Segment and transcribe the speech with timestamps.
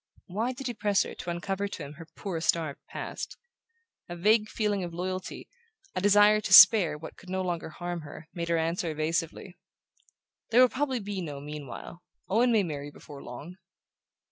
[0.25, 3.37] Why did he press her to uncover to him her poor starved past?
[4.09, 5.47] A vague feeling of loyalty,
[5.93, 9.59] a desire to spare what could no longer harm her, made her answer evasively:
[10.49, 13.57] "There will probably be no 'meanwhile.' Owen may marry before long."